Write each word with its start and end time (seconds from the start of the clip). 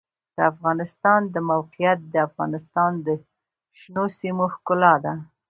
د 0.35 0.37
افغانستان 0.51 1.21
د 1.33 1.35
موقعیت 1.51 1.99
د 2.13 2.15
افغانستان 2.27 2.91
د 3.05 3.07
شنو 3.79 4.05
سیمو 4.19 4.45
ښکلا 4.55 4.93
ده. 5.03 5.13